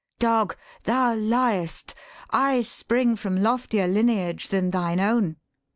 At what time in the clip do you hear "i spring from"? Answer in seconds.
2.31-3.37